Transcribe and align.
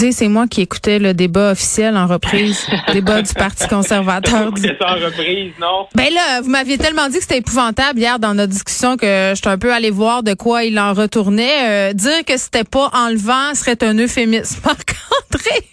Excusez, 0.00 0.24
c'est 0.24 0.28
moi 0.30 0.46
qui 0.46 0.62
écoutais 0.62 0.98
le 0.98 1.12
débat 1.12 1.50
officiel 1.50 1.94
en 1.94 2.06
reprise, 2.06 2.66
débat 2.94 3.20
du 3.20 3.34
Parti 3.34 3.68
conservateur. 3.68 4.50
du- 4.52 4.66
en 4.80 4.94
reprise, 4.94 5.52
non? 5.60 5.88
Ben 5.94 6.10
là, 6.10 6.40
vous 6.40 6.48
m'aviez 6.48 6.78
tellement 6.78 7.08
dit 7.08 7.16
que 7.16 7.22
c'était 7.22 7.36
épouvantable 7.36 7.98
hier 7.98 8.18
dans 8.18 8.32
notre 8.32 8.50
discussion 8.50 8.96
que 8.96 9.32
j'étais 9.34 9.48
un 9.48 9.58
peu 9.58 9.74
allé 9.74 9.90
voir 9.90 10.22
de 10.22 10.32
quoi 10.32 10.64
il 10.64 10.80
en 10.80 10.94
retournait. 10.94 11.90
Euh, 11.90 11.92
dire 11.92 12.24
que 12.26 12.38
c'était 12.38 12.64
pas 12.64 12.88
enlevant 12.94 13.54
serait 13.54 13.76
un 13.84 13.98
euphémisme. 13.98 14.62
Marc-André. 14.64 15.66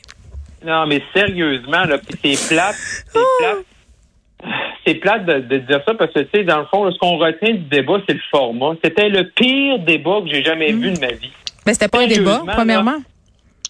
Non, 0.66 0.85
mais 0.88 1.02
sérieusement, 1.16 1.85
là, 1.85 1.98
c'est 2.21 2.49
plate, 2.49 2.76
c'est 3.13 3.21
plate. 3.40 3.66
C'est 4.85 4.96
plate 4.96 5.26
de, 5.26 5.40
de 5.40 5.57
dire 5.59 5.80
ça 5.88 5.94
parce 5.94 6.12
que, 6.12 6.20
tu 6.20 6.30
sais, 6.34 6.44
dans 6.44 6.59
le 6.59 6.66
fond, 6.66 6.84
là, 6.84 6.91
ce 6.91 6.98
qu'on 6.98 7.16
retient 7.18 7.54
du 7.54 7.63
débat, 7.70 7.99
c'est 8.05 8.16
le 8.16 8.20
format. 8.30 8.73
C'était 8.84 9.07
le 9.07 9.30
pire 9.30 9.80
débat 9.80 10.20
que 10.21 10.30
j'ai 10.30 10.44
jamais 10.44 10.73
vu 10.73 10.91
de 10.91 10.99
ma 10.99 11.13
vie. 11.13 11.32
Ben 11.66 11.71
c'était 11.71 11.88
pas 11.88 12.02
un 12.02 12.07
débat, 12.07 12.41
premièrement. 12.54 12.98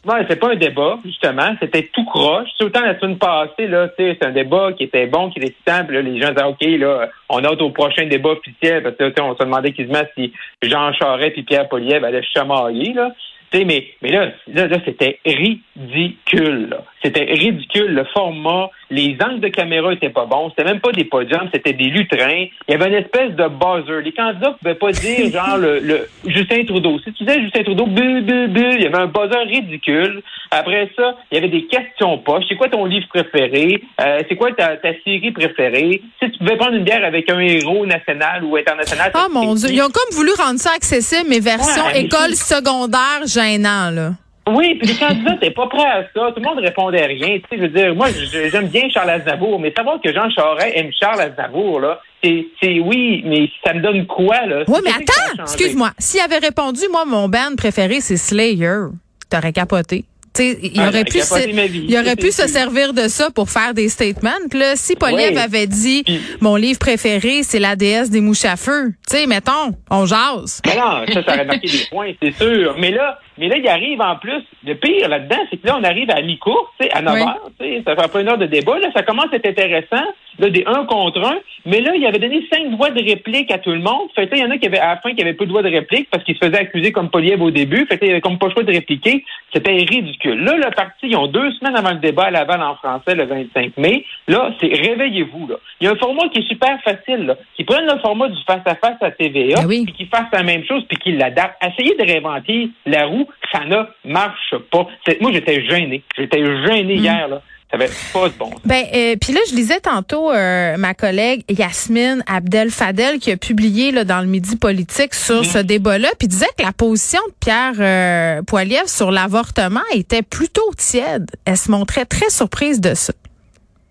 Ouais, 0.08 0.26
c'est 0.30 0.40
pas 0.40 0.54
un 0.54 0.56
débat, 0.56 1.00
justement. 1.04 1.54
C'était 1.60 1.90
tout 1.94 2.06
croche. 2.06 2.48
C'est 2.58 2.64
autant 2.64 2.80
la 2.80 2.98
semaine 2.98 3.18
passée, 3.18 3.68
là, 3.68 3.90
c'est 3.98 4.24
un 4.24 4.32
débat 4.32 4.72
qui 4.72 4.84
était 4.84 5.06
bon, 5.06 5.30
qui 5.30 5.40
était 5.40 5.54
simple. 5.68 5.96
Là, 5.96 6.02
les 6.02 6.22
gens 6.22 6.30
disaient, 6.30 6.46
OK, 6.46 6.62
là, 6.62 7.10
on 7.28 7.44
hâte 7.44 7.62
au 7.62 7.72
prochain 7.72 8.06
débat 8.06 8.30
officiel, 8.30 8.84
parce 8.84 8.96
que, 8.96 9.22
on 9.22 9.36
se 9.36 9.44
demandait 9.44 9.74
quasiment 9.74 10.04
si 10.16 10.32
Jean 10.62 10.94
Charest 10.94 11.38
et 11.38 11.44
Pierre 11.44 11.68
Poliev 11.68 12.06
allaient 12.06 12.22
se 12.22 12.40
chamailler, 12.40 12.94
là. 12.94 13.12
Tu 13.52 13.60
sais, 13.60 13.66
mais, 13.66 13.86
mais 14.02 14.12
là, 14.12 14.32
là, 14.48 14.68
là, 14.68 14.78
c'était 14.86 15.20
ridicule. 15.26 16.78
C'était 17.04 17.26
ridicule. 17.26 17.94
Le 17.94 18.04
format, 18.06 18.70
les 18.90 19.18
angles 19.24 19.40
de 19.42 19.50
caméra 19.50 19.94
étaient 19.94 20.10
pas 20.10 20.26
bons. 20.26 20.50
C'était 20.50 20.64
même 20.64 20.80
pas 20.80 20.92
des 20.92 21.04
podiums, 21.06 21.48
c'était 21.54 21.74
des 21.74 21.86
lutrins. 21.86 22.46
Il 22.68 22.72
y 22.72 22.74
avait 22.74 22.88
une 22.88 22.96
espèce 22.96 23.32
de 23.32 23.48
buzzer. 23.48 24.02
Les 24.04 24.12
candidats 24.14 24.56
pouvaient 24.60 24.76
pas 24.76 24.92
dire, 24.92 25.32
genre, 25.32 25.58
le, 25.58 25.80
le 25.80 26.10
Justin 26.26 26.64
Trudeau. 26.66 27.00
Si 27.00 27.14
tu 27.14 27.24
disais 27.24 27.42
Justin 27.42 27.64
Trudeau, 27.64 27.86
bu, 27.86 28.22
bu, 28.22 28.48
bu, 28.48 28.66
il 28.74 28.82
y 28.82 28.88
avait 28.88 28.98
un 28.98 29.08
buzzer 29.08 29.40
ridicule. 29.48 30.22
Après 30.50 30.90
ça, 30.96 31.16
il 31.32 31.36
y 31.36 31.38
avait 31.38 31.50
des 31.50 31.66
questions 31.66 32.18
poches. 32.20 32.46
C'est 32.50 32.56
quoi 32.56 32.70
ton 32.70 32.86
livre 32.86 33.08
préféré? 33.10 33.84
Euh, 34.02 34.22
c'est 34.28 34.36
quoi 34.36 34.52
ta, 34.54 34.78
ta 34.78 34.90
série 35.04 35.32
préférée? 35.32 36.02
Si 36.22 36.32
tu 36.32 36.38
pouvais 36.40 36.56
prendre 36.56 36.74
une 36.76 36.84
bière 36.84 37.04
avec 37.04 37.30
un 37.30 37.40
héros 37.40 37.86
national 37.86 38.44
ou 38.44 38.56
international. 38.56 39.12
Ah 39.14 39.28
mon 39.32 39.54
Dieu, 39.56 39.70
ils 39.72 39.82
ont 39.82 39.90
comme 39.90 40.16
voulu 40.16 40.32
rendre 40.38 40.60
ça 40.60 40.72
accessible, 40.76 41.28
mais 41.30 41.40
version 41.40 41.84
Ouais, 41.84 41.92
mais 41.94 42.02
école 42.06 42.34
secondaire 42.36 43.26
gênant 43.26 43.92
là. 43.92 44.12
Oui, 44.50 44.76
puis 44.76 44.88
les 44.90 44.96
candidats 44.96 45.32
n'étaient 45.34 45.52
pas 45.52 45.68
prêts 45.68 45.86
à 45.86 46.04
ça. 46.04 46.32
Tout 46.36 46.42
le 46.42 46.42
monde 46.42 46.60
répondait 46.60 47.02
à 47.04 47.08
rien. 47.08 47.38
Tu 47.40 47.42
sais, 47.50 47.58
je 47.58 47.62
veux 47.62 47.68
dire, 47.70 47.96
moi, 47.96 48.08
j'aime 48.52 48.68
bien 48.68 48.90
Charles 48.90 49.10
Aznavour, 49.10 49.60
mais 49.60 49.74
savoir 49.76 50.00
que 50.02 50.14
Jean 50.14 50.30
Charest 50.30 50.72
aime 50.76 50.92
Charles 51.00 51.22
Aznavour, 51.22 51.80
là, 51.82 52.00
c'est, 52.24 52.48
c'est 52.62 52.80
oui, 52.80 53.24
mais 53.26 53.50
ça 53.66 53.74
me 53.74 53.82
donne 53.82 54.06
quoi, 54.08 54.46
là? 54.46 54.64
Oui, 54.68 54.80
mais 54.84 54.92
attends, 54.92 55.44
excuse-moi. 55.44 55.92
S'il 56.00 56.22
avait 56.22 56.38
répondu, 56.40 56.82
moi, 56.92 57.06
mon 57.06 57.28
band 57.30 57.56
préféré, 57.58 58.00
c'est 58.02 58.18
Slayer, 58.18 58.88
t'aurais 59.30 59.54
capoté. 59.54 60.06
Tu 60.34 60.44
sais, 60.44 60.60
il 60.62 60.80
Ah, 60.80 60.90
aurait 60.90 61.04
pu, 61.04 61.20
se, 61.20 61.68
vie, 61.68 61.86
il 61.90 61.98
aurait 61.98 62.16
pu 62.16 62.32
se 62.32 62.48
servir 62.48 62.94
de 62.94 63.08
ça 63.08 63.32
pour 63.32 63.50
faire 63.50 63.74
des 63.74 63.90
statements. 63.90 64.30
Puis 64.52 64.60
Là, 64.60 64.76
si 64.76 64.96
Poliev 64.96 65.32
Oui. 65.34 65.40
avait 65.40 65.66
dit 65.66 66.04
Puis- 66.06 66.22
mon 66.42 66.56
livre 66.56 66.78
préféré, 66.78 67.42
c'est 67.42 67.58
la 67.58 67.76
déesse 67.76 68.12
des 68.12 68.22
mouches 68.22 68.46
à 68.46 68.56
feu. 68.56 68.94
Tu 69.10 69.18
sais, 69.18 69.26
mettons, 69.26 69.74
on 69.90 70.06
jase. 70.06 70.62
Mais 70.66 70.76
non, 70.76 71.06
ça, 71.12 71.24
ça 71.24 71.34
aurait 71.34 71.46
marqué 71.46 71.68
des 71.68 71.86
points, 71.90 72.12
c'est 72.22 72.34
sûr. 72.36 72.76
Mais 72.78 72.92
là, 72.92 73.18
mais 73.38 73.48
là, 73.48 73.58
il 73.58 73.68
arrive 73.68 74.02
en 74.02 74.16
plus. 74.16 74.44
Le 74.66 74.74
pire 74.76 75.10
là-dedans, 75.10 75.38
c'est 75.50 75.58
que 75.58 75.68
là, 75.68 75.78
on 75.80 75.84
arrive 75.84 76.10
à 76.12 76.22
mi-course, 76.22 76.70
tu 76.80 76.86
sais, 76.88 76.94
à 76.94 77.02
9 77.02 77.14
Oui. 77.14 77.22
heures, 77.22 77.50
tu 77.60 77.66
sais, 77.66 77.84
ça 77.86 77.96
fait 77.96 78.12
pas 78.12 78.22
une 78.22 78.30
heure 78.30 78.38
de 78.38 78.46
débat. 78.46 78.80
Là, 78.80 78.90
ça 78.96 79.04
commence 79.04 79.28
à 79.32 79.36
être 79.38 79.48
intéressant, 79.48 80.04
là, 80.40 80.50
des 80.50 80.64
un 80.66 80.86
contre 80.86 81.24
un. 81.26 81.38
Mais 81.66 81.82
là, 81.82 81.92
il 81.96 82.06
avait 82.06 82.20
donné 82.20 82.42
cinq 82.52 82.70
droits 82.72 82.92
de 82.92 83.04
réplique 83.04 83.52
à 83.52 83.58
tout 83.58 83.72
le 83.72 83.80
monde. 83.80 84.10
Fait 84.16 84.28
que 84.28 84.32
là, 84.32 84.38
il 84.38 84.44
y 84.44 84.46
en 84.46 84.52
a 84.52 84.58
qui 84.58 84.68
avaient, 84.68 84.80
à 84.80 84.96
la 84.96 84.98
fin, 84.98 85.14
qui 85.14 85.22
avaient 85.22 85.34
peu 85.34 85.46
de 85.46 85.50
droits 85.50 85.64
de 85.64 85.70
réplique 85.70 86.10
parce 86.10 86.24
qu'ils 86.24 86.36
se 86.38 86.46
faisaient 86.46 86.60
accuser 86.60 86.92
comme 86.92 87.10
Poliev 87.10 87.42
au 87.42 87.52
début. 87.52 87.86
Fait 87.88 87.98
que 87.98 88.06
là, 88.06 88.08
il 88.08 88.12
avait 88.12 88.22
comme 88.22 88.38
pas 88.38 88.48
le 88.48 88.54
choix 88.54 88.64
de 88.64 88.72
répliquer. 88.72 89.24
C'était 89.54 89.72
ridicule. 89.74 90.44
Là, 90.44 90.56
le 90.56 90.72
parti, 90.76 91.08
ils 91.08 91.16
ont 91.18 91.28
deux 91.28 91.52
semaines 91.54 91.76
avant 91.76 91.92
le 91.92 91.98
débat 92.00 92.26
à 92.26 92.32
Laval 92.32 92.62
en 92.62 92.76
français, 92.76 93.16
le 93.16 93.26
25 93.26 93.78
mai. 93.78 94.06
Là, 94.28 94.52
c'est 94.60 94.68
réveillez-vous, 94.68 95.48
là. 95.48 95.56
Il 95.82 95.86
y 95.86 95.88
a 95.88 95.92
un 95.94 95.96
format 95.96 96.28
qui 96.30 96.40
est 96.40 96.48
super 96.48 96.80
facile, 96.82 97.26
là. 97.26 97.36
Qui 97.56 97.64
prennent 97.64 97.86
le 97.86 98.00
format 98.00 98.30
du 98.30 98.38
face-à-face 98.46 98.98
à 99.02 99.12
TVA, 99.12 99.62
Ben 99.62 99.68
oui. 99.68 99.84
puis 99.86 99.94
qu'ils 99.94 100.08
fassent 100.08 100.32
la 100.34 100.44
même 100.44 100.64
chose, 100.66 100.84
puis 100.88 100.98
qu'ils 100.98 101.18
l'adaptent. 101.18 101.58
Essayez 101.64 101.96
de 101.96 102.04
réinventer 102.04 102.70
la 102.86 103.06
roue, 103.06 103.27
ça 103.52 103.66
ne 103.66 103.84
marche 104.06 104.56
pas. 104.72 104.88
Moi, 105.22 105.32
j'étais 105.32 105.66
gêné. 105.68 106.04
J'étais 106.18 106.44
gêné 106.66 106.96
hier, 106.96 107.28
là. 107.28 107.42
Ça 107.70 107.76
avait 107.76 107.90
pas 108.14 108.30
de 108.30 108.34
bon 108.36 108.50
sens. 108.52 108.62
Ben, 108.64 108.86
euh, 108.94 109.18
puis 109.20 109.34
là, 109.34 109.42
je 109.50 109.54
lisais 109.54 109.82
tantôt 109.82 110.32
euh, 110.32 110.78
ma 110.78 110.94
collègue 110.94 111.44
Yasmine 111.50 112.24
Abdel 112.26 112.72
Fadel 112.72 113.20
qui 113.20 113.30
a 113.30 113.36
publié 113.36 113.92
là, 113.92 114.06
dans 114.06 114.22
le 114.22 114.28
Midi 114.28 114.56
Politique 114.56 115.14
sur 115.14 115.44
ce 115.44 115.58
débat-là, 115.58 116.08
puis 116.18 116.30
disait 116.30 116.48
que 116.58 116.64
la 116.64 116.72
position 116.72 117.20
de 117.28 117.34
Pierre 117.42 117.74
euh, 117.80 118.42
Poilievre 118.44 118.88
sur 118.88 119.12
l'avortement 119.12 119.82
était 119.94 120.22
plutôt 120.22 120.72
tiède. 120.78 121.30
Elle 121.44 121.58
se 121.58 121.70
montrait 121.70 122.06
très 122.06 122.30
surprise 122.30 122.80
de 122.80 122.94
ça. 122.94 123.12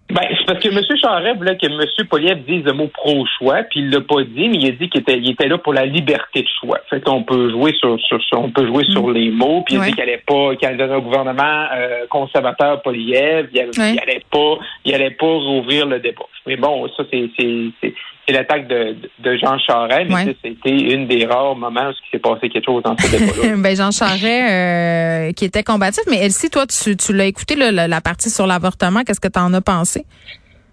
Ben, 0.08 0.22
c'est 0.38 0.46
parce 0.46 0.60
que 0.60 0.68
M. 0.68 0.80
Charest 1.00 1.36
voulait 1.36 1.56
que 1.56 1.66
M. 1.66 1.80
Poliev 2.08 2.38
dise 2.46 2.64
le 2.64 2.72
mot 2.74 2.86
pro-choix, 2.86 3.64
puis 3.64 3.80
il 3.80 3.90
l'a 3.90 4.00
pas 4.00 4.22
dit, 4.22 4.48
mais 4.48 4.56
il 4.58 4.66
a 4.68 4.70
dit 4.70 4.88
qu'il 4.88 5.00
était, 5.00 5.18
il 5.18 5.30
était 5.32 5.48
là 5.48 5.58
pour 5.58 5.74
la 5.74 5.84
liberté 5.84 6.42
de 6.42 6.48
choix. 6.60 6.78
Fait 6.88 7.00
qu'on 7.04 7.24
peut 7.24 7.50
jouer 7.50 7.72
sur, 7.74 7.98
sur, 8.00 8.22
sur- 8.22 8.40
on 8.40 8.50
peut 8.50 8.66
jouer 8.66 8.84
sur 8.84 9.10
les 9.10 9.30
mots, 9.30 9.62
puis 9.66 9.74
il 9.74 9.78
a 9.78 9.80
Ouais. 9.80 9.86
dit 9.88 9.92
qu'il 9.94 10.02
allait 10.02 10.22
pas, 10.24 10.54
qu'il 10.54 10.68
allait 10.68 10.76
donner 10.78 10.94
un 10.94 11.00
gouvernement 11.00 11.64
euh, 11.74 12.06
conservateur 12.08 12.82
Poliev, 12.82 13.48
il, 13.52 13.58
Ouais. 13.58 13.94
il 13.94 13.98
allait 14.00 14.22
pas, 14.30 14.58
il 14.84 14.94
allait 14.94 15.10
pas 15.10 15.26
rouvrir 15.26 15.86
le 15.86 15.98
débat. 15.98 16.26
Mais 16.46 16.56
bon, 16.56 16.86
ça 16.96 17.02
c'est, 17.10 17.28
c'est, 17.36 17.64
c'est, 17.82 17.94
c'est 18.26 18.34
l'attaque 18.34 18.66
de, 18.68 18.96
Jean 19.40 19.58
Charest, 19.58 20.08
mais 20.08 20.14
Ouais. 20.14 20.24
ça, 20.24 20.30
c'était 20.42 20.70
une 20.70 21.06
des 21.06 21.24
rares 21.26 21.54
moments 21.54 21.88
où 21.88 21.92
il 21.92 22.10
s'est 22.10 22.18
passé 22.18 22.48
quelque 22.48 22.64
chose 22.64 22.82
dans 22.82 22.96
ce 22.98 23.10
débat-là. 23.10 23.56
ben 23.58 23.76
Jean 23.76 23.90
Charest 23.90 24.24
euh, 24.24 25.32
qui 25.32 25.44
était 25.44 25.62
combatif, 25.62 26.02
mais 26.10 26.18
Elsie, 26.24 26.50
toi, 26.50 26.66
tu, 26.66 26.96
tu 26.96 27.12
l'as 27.12 27.26
écouté 27.26 27.54
là, 27.54 27.70
la, 27.70 27.88
la 27.88 28.00
partie 28.00 28.30
sur 28.30 28.46
l'avortement. 28.46 29.02
Qu'est-ce 29.04 29.20
que 29.20 29.28
tu 29.28 29.38
en 29.38 29.52
as 29.54 29.60
pensé? 29.60 30.04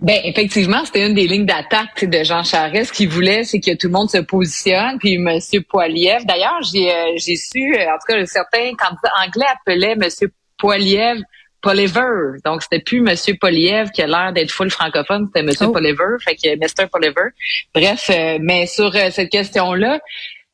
Ben 0.02 0.20
effectivement, 0.26 0.84
c'était 0.84 1.08
une 1.08 1.14
des 1.14 1.28
lignes 1.28 1.46
d'attaque 1.46 2.04
de 2.04 2.24
Jean 2.26 2.44
Charest. 2.44 2.92
Ce 2.92 2.94
qu'il 2.94 3.08
voulait, 3.08 3.46
c'est 3.46 3.62
que 3.62 3.72
tout 3.78 3.88
le 3.88 3.94
monde 3.94 4.10
se 4.10 4.18
positionne. 4.18 4.98
Puis 5.00 5.18
Monsieur 5.18 5.62
Poiliev, 5.62 6.26
d'ailleurs, 6.26 6.60
j'ai 6.74 6.92
euh, 6.92 7.12
j'ai 7.16 7.38
su, 7.38 7.74
euh, 7.74 7.84
en 7.86 7.94
tout 8.00 8.14
cas, 8.14 8.26
certains 8.26 8.72
candidats 8.78 9.14
anglais 9.26 9.46
appelaient 9.54 9.96
Monsieur 9.96 10.30
Poiliev 10.58 11.20
Poliver. 11.64 12.38
Donc 12.46 12.62
c'était 12.62 12.84
plus 12.84 13.02
Monsieur 13.02 13.36
Poliev 13.40 13.90
qui 13.92 14.04
a 14.04 14.08
l'air 14.08 14.34
d'être 14.34 14.52
full 14.52 14.70
francophone, 14.70 15.28
c'était 15.28 15.44
Monsieur 15.44 15.68
Oh. 15.68 15.72
Poliver, 15.72 16.18
fait 16.24 16.36
que 16.36 16.56
Mr 16.58 16.88
Poliver. 16.92 17.30
Bref, 17.74 18.12
euh, 18.12 18.38
mais 18.42 18.68
sur 18.68 18.96
euh, 18.96 19.10
cette 19.10 19.30
question-là. 19.30 20.00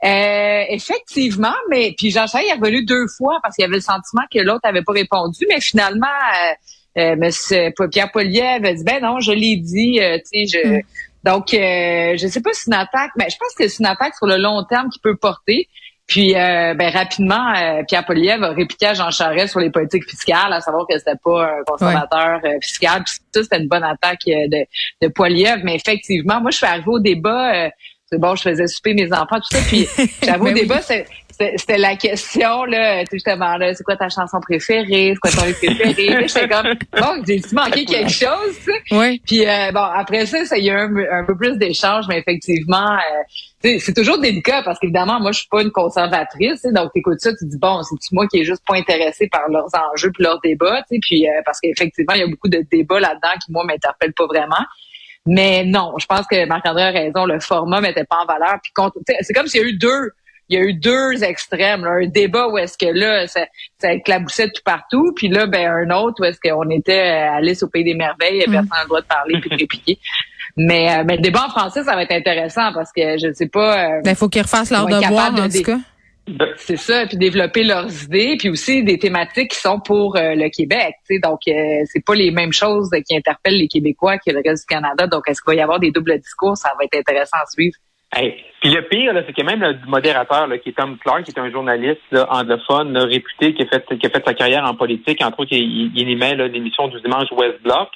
Euh, 0.01 0.63
effectivement, 0.69 1.55
mais 1.69 1.93
puis 1.97 2.09
Jean 2.09 2.25
Charest 2.25 2.49
est 2.49 2.53
revenu 2.53 2.85
deux 2.85 3.05
fois 3.17 3.39
parce 3.43 3.55
qu'il 3.55 3.65
avait 3.65 3.75
le 3.75 3.81
sentiment 3.81 4.21
que 4.33 4.39
l'autre 4.39 4.61
avait 4.63 4.81
pas 4.81 4.93
répondu, 4.93 5.45
mais 5.49 5.59
finalement, 5.59 6.07
euh, 6.07 7.01
euh, 7.01 7.15
Monsieur 7.17 7.73
Pierre 7.91 8.09
Poliev 8.11 8.63
a 8.63 8.73
dit 8.73 8.83
ben 8.85 9.01
non, 9.01 9.19
je 9.19 9.33
l'ai 9.33 9.57
dit, 9.57 9.99
euh, 9.99 10.17
tu 10.19 10.47
sais, 10.47 10.59
je. 10.63 10.67
Mm. 10.69 10.81
Donc, 11.25 11.53
euh, 11.53 12.15
je 12.17 12.27
sais 12.29 12.39
pas 12.39 12.53
si 12.53 12.61
c'est 12.61 12.67
une 12.71 12.79
attaque, 12.79 13.11
mais 13.17 13.29
je 13.29 13.35
pense 13.37 13.53
que 13.53 13.67
c'est 13.67 13.79
une 13.79 13.87
attaque 13.87 14.15
sur 14.15 14.25
le 14.25 14.37
long 14.37 14.63
terme 14.63 14.89
qui 14.89 14.99
peut 14.99 15.17
porter. 15.17 15.67
Puis, 16.09 16.35
euh, 16.35 16.73
ben, 16.73 16.89
rapidement, 16.91 17.53
euh, 17.55 17.83
Pierre 17.87 18.03
Poliev 18.05 18.43
a 18.43 18.49
répliqué 18.49 18.87
à 18.87 18.93
Jean 18.95 19.11
Charest 19.11 19.51
sur 19.51 19.59
les 19.59 19.69
politiques 19.69 20.09
fiscales, 20.09 20.51
à 20.51 20.59
savoir 20.59 20.85
que 20.89 20.97
c'était 20.97 21.15
pas 21.23 21.43
un 21.45 21.63
conservateur 21.67 22.39
euh, 22.43 22.57
fiscal. 22.63 23.03
Puis 23.05 23.13
ça, 23.33 23.43
c'était 23.43 23.59
une 23.59 23.67
bonne 23.67 23.83
attaque 23.83 24.21
euh, 24.27 24.47
de, 24.51 25.05
de 25.07 25.11
Poliev. 25.13 25.61
Mais 25.63 25.75
effectivement, 25.75 26.41
moi, 26.41 26.49
je 26.51 26.57
suis 26.57 26.65
arrivée 26.65 26.87
au 26.87 26.99
débat. 26.99 27.53
euh, 27.65 27.69
c'est 28.11 28.19
bon, 28.19 28.35
je 28.35 28.41
faisais 28.41 28.65
souper 28.65 28.95
mes 28.95 29.13
enfants, 29.13 29.37
tout 29.39 29.55
ça. 29.55 29.59
Puis, 29.67 29.87
j'avoue, 30.23 30.45
Ben 30.45 30.51
au 30.51 30.53
oui. 30.55 30.61
débat, 30.61 30.81
c'est- 30.81 31.05
c'était 31.55 31.77
la 31.77 31.95
question, 31.95 32.65
là, 32.65 32.99
tu 33.01 33.11
sais, 33.11 33.17
justement, 33.17 33.57
là, 33.57 33.73
c'est 33.73 33.83
quoi 33.83 33.95
ta 33.95 34.09
chanson 34.09 34.39
préférée? 34.41 35.13
C'est 35.13 35.19
quoi 35.19 35.31
ton 35.31 35.45
livre 35.45 35.59
préféré? 35.59 36.27
J'étais 36.27 36.47
comme, 36.47 36.73
bon, 36.99 37.23
j'ai-tu 37.25 37.55
manqué 37.55 37.85
quelque 37.85 38.11
chose, 38.11 38.57
tu 38.57 38.71
sais? 38.71 38.81
Oui. 38.91 39.21
Puis 39.25 39.47
euh, 39.47 39.71
bon, 39.71 39.81
après 39.81 40.25
ça, 40.25 40.43
ça 40.45 40.57
il 40.57 40.65
y 40.65 40.69
a 40.69 40.73
eu 40.73 40.77
un, 40.77 41.21
un 41.21 41.25
peu 41.25 41.37
plus 41.37 41.57
d'échanges, 41.57 42.05
mais 42.09 42.19
effectivement, 42.19 42.91
euh, 42.93 43.77
c'est 43.79 43.93
toujours 43.93 44.19
délicat 44.19 44.61
parce 44.63 44.79
qu'évidemment, 44.79 45.19
moi, 45.19 45.31
je 45.31 45.39
suis 45.39 45.49
pas 45.49 45.61
une 45.61 45.71
conservatrice, 45.71 46.63
donc 46.63 46.91
t'écoutes 46.93 47.19
ça, 47.19 47.31
tu 47.33 47.45
dis 47.45 47.57
bon, 47.57 47.81
c'est 47.83 48.11
moi 48.11 48.27
qui 48.27 48.39
est 48.39 48.45
juste 48.45 48.63
pas 48.67 48.75
intéressé 48.75 49.27
par 49.27 49.49
leurs 49.49 49.69
enjeux 49.93 50.11
puis 50.11 50.23
leurs 50.23 50.39
débats, 50.41 50.81
tu 50.89 50.95
sais, 50.95 50.99
puis 51.01 51.27
euh, 51.27 51.31
parce 51.45 51.59
qu'effectivement, 51.61 52.13
il 52.15 52.19
y 52.19 52.23
a 52.23 52.27
beaucoup 52.27 52.49
de 52.49 52.63
débats 52.71 52.99
là-dedans 52.99 53.33
qui 53.43 53.51
moi 53.51 53.63
m'interpellent 53.63 54.13
pas 54.13 54.27
vraiment. 54.27 54.65
Mais 55.25 55.63
non, 55.63 55.93
je 55.99 56.05
pense 56.05 56.25
que 56.27 56.45
Marc-André 56.47 56.83
a 56.83 56.91
raison, 56.91 57.25
le 57.25 57.39
format 57.39 57.81
mettait 57.81 58.05
pas 58.05 58.17
en 58.23 58.25
valeur. 58.25 58.57
Puis 58.63 58.71
c'est 59.21 59.33
comme 59.33 59.47
s'il 59.47 59.61
y 59.61 59.63
a 59.63 59.67
eu 59.67 59.77
deux 59.77 60.11
il 60.49 60.57
y 60.57 60.61
a 60.61 60.65
eu 60.65 60.73
deux 60.73 61.23
extrêmes. 61.23 61.85
là. 61.85 61.91
Un 62.03 62.07
débat 62.07 62.47
où 62.47 62.57
est-ce 62.57 62.77
que 62.77 62.91
là, 62.91 63.27
ça, 63.27 63.45
ça 63.79 63.93
éclaboussait 63.93 64.47
tout 64.49 64.61
partout, 64.65 65.13
puis 65.15 65.27
là, 65.27 65.45
ben 65.45 65.69
un 65.69 65.89
autre 65.95 66.21
où 66.21 66.25
est-ce 66.25 66.39
qu'on 66.39 66.69
était 66.71 66.99
à 66.99 67.35
Alice 67.35 67.61
au 67.63 67.67
pays 67.69 67.83
des 67.83 67.93
merveilles, 67.93 68.41
et 68.41 68.45
personne 68.45 68.69
n'a 68.71 68.81
le 68.83 68.87
droit 68.87 69.01
de 69.01 69.05
parler 69.07 69.35
puis 69.39 69.49
de 69.49 69.55
répliquer. 69.59 69.99
Mais, 70.57 70.91
euh, 70.99 71.03
mais 71.05 71.15
le 71.17 71.21
débat 71.21 71.45
en 71.45 71.49
français, 71.49 71.83
ça 71.83 71.95
va 71.95 72.03
être 72.03 72.11
intéressant 72.11 72.73
parce 72.73 72.91
que 72.91 73.17
je 73.17 73.27
ne 73.27 73.33
sais 73.33 73.47
pas. 73.47 73.77
euh, 73.97 74.01
Ben, 74.03 74.11
il 74.11 74.15
faut 74.15 74.27
qu'ils 74.29 74.41
refassent 74.41 74.71
leur 74.71 74.87
devoir, 74.87 75.29
en 75.31 75.33
de 75.35 75.41
tout 75.43 75.47
dé- 75.49 75.63
cas. 75.63 75.77
Ben, 76.27 76.47
c'est 76.57 76.77
ça, 76.77 77.07
puis 77.07 77.17
développer 77.17 77.63
leurs 77.63 78.03
idées, 78.03 78.35
puis 78.37 78.49
aussi 78.49 78.83
des 78.83 78.99
thématiques 78.99 79.51
qui 79.51 79.59
sont 79.59 79.79
pour 79.79 80.15
euh, 80.15 80.35
le 80.35 80.49
Québec. 80.49 80.93
tu 81.07 81.15
sais. 81.15 81.19
Donc, 81.19 81.39
euh, 81.47 81.53
c'est 81.85 82.03
pas 82.05 82.13
les 82.13 82.29
mêmes 82.29 82.53
choses 82.53 82.89
qui 83.07 83.15
interpellent 83.17 83.57
les 83.57 83.67
Québécois 83.67 84.17
que 84.19 84.29
le 84.31 84.41
reste 84.45 84.67
du 84.69 84.75
Canada. 84.75 85.07
Donc, 85.07 85.23
est-ce 85.27 85.41
qu'il 85.41 85.53
va 85.53 85.59
y 85.59 85.61
avoir 85.61 85.79
des 85.79 85.89
doubles 85.91 86.19
discours? 86.19 86.55
Ça 86.57 86.71
va 86.77 86.85
être 86.85 86.95
intéressant 86.99 87.37
à 87.37 87.45
suivre. 87.51 87.75
Hey. 88.15 88.43
Puis 88.61 88.71
le 88.71 88.81
pire, 88.81 89.13
c'est 89.25 89.33
que 89.33 89.43
même 89.43 89.61
le 89.61 89.77
modérateur, 89.87 90.47
là, 90.47 90.57
qui 90.57 90.69
est 90.69 90.73
Tom 90.73 90.97
Clark, 90.97 91.23
qui 91.23 91.31
est 91.31 91.39
un 91.39 91.51
journaliste 91.51 92.01
là, 92.11 92.27
anglophone, 92.29 92.91
là, 92.91 93.05
réputé, 93.05 93.53
qui 93.53 93.63
a, 93.63 93.67
fait, 93.67 93.97
qui 93.97 94.05
a 94.05 94.09
fait 94.09 94.23
sa 94.25 94.33
carrière 94.33 94.65
en 94.65 94.73
politique, 94.73 95.23
entre 95.23 95.41
autres, 95.41 95.53
il, 95.53 95.91
il 95.95 96.01
animait 96.01 96.35
l'émission 96.35 96.87
du 96.87 96.99
dimanche 97.01 97.31
West 97.31 97.61
Block. 97.63 97.89